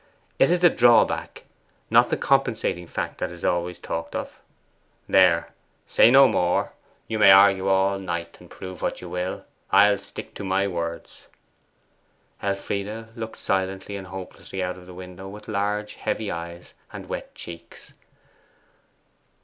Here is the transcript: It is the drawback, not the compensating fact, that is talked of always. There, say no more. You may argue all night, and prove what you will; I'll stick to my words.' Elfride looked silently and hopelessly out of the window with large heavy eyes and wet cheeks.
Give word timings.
It 0.39 0.49
is 0.49 0.61
the 0.61 0.71
drawback, 0.71 1.43
not 1.91 2.09
the 2.09 2.17
compensating 2.17 2.87
fact, 2.87 3.19
that 3.19 3.29
is 3.29 3.41
talked 3.81 4.15
of 4.15 4.19
always. 4.25 4.29
There, 5.07 5.53
say 5.85 6.09
no 6.09 6.27
more. 6.27 6.73
You 7.07 7.19
may 7.19 7.29
argue 7.29 7.67
all 7.67 7.99
night, 7.99 8.37
and 8.39 8.49
prove 8.49 8.81
what 8.81 8.99
you 8.99 9.07
will; 9.07 9.45
I'll 9.69 9.99
stick 9.99 10.33
to 10.33 10.43
my 10.43 10.67
words.' 10.67 11.27
Elfride 12.41 13.15
looked 13.15 13.37
silently 13.37 13.95
and 13.95 14.07
hopelessly 14.07 14.63
out 14.63 14.75
of 14.79 14.87
the 14.87 14.95
window 14.95 15.29
with 15.29 15.47
large 15.47 15.93
heavy 15.93 16.31
eyes 16.31 16.73
and 16.91 17.07
wet 17.07 17.35
cheeks. 17.35 17.93